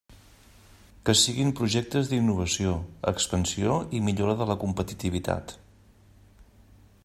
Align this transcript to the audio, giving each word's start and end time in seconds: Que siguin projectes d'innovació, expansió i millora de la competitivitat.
Que 1.09 1.13
siguin 1.23 1.51
projectes 1.59 2.09
d'innovació, 2.13 2.73
expansió 3.13 3.77
i 3.99 4.03
millora 4.09 4.37
de 4.43 4.49
la 4.53 4.57
competitivitat. 4.67 5.55